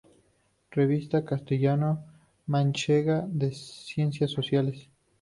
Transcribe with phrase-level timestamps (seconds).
[0.71, 4.89] Revista Castellano-Manchega de Ciencias Sociales.